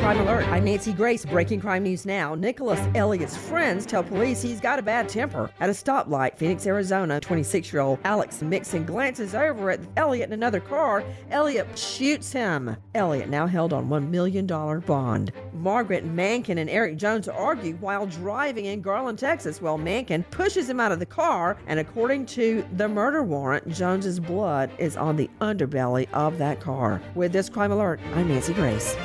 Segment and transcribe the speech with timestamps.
[0.00, 0.48] Crime Alert.
[0.48, 1.26] I'm Nancy Grace.
[1.26, 2.34] Breaking crime news now.
[2.34, 5.50] Nicholas Elliott's friends tell police he's got a bad temper.
[5.60, 10.32] At a stoplight, Phoenix, Arizona, 26 year old Alex Mixon glances over at Elliott in
[10.32, 11.04] another car.
[11.30, 12.74] Elliott shoots him.
[12.94, 15.32] Elliott now held on $1 million bond.
[15.52, 19.60] Margaret Mankin and Eric Jones argue while driving in Garland, Texas.
[19.60, 24.18] While Mankin pushes him out of the car, and according to the murder warrant, Jones's
[24.18, 27.02] blood is on the underbelly of that car.
[27.14, 28.96] With this crime alert, I'm Nancy Grace.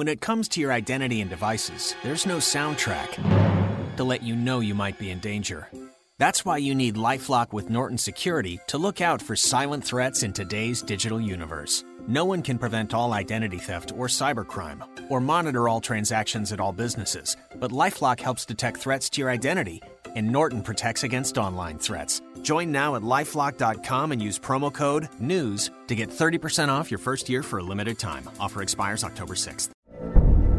[0.00, 4.60] When it comes to your identity and devices, there's no soundtrack to let you know
[4.60, 5.68] you might be in danger.
[6.16, 10.32] That's why you need Lifelock with Norton Security to look out for silent threats in
[10.32, 11.84] today's digital universe.
[12.08, 16.72] No one can prevent all identity theft or cybercrime, or monitor all transactions at all
[16.72, 19.82] businesses, but Lifelock helps detect threats to your identity,
[20.16, 22.22] and Norton protects against online threats.
[22.40, 27.28] Join now at lifelock.com and use promo code NEWS to get 30% off your first
[27.28, 28.26] year for a limited time.
[28.40, 29.68] Offer expires October 6th.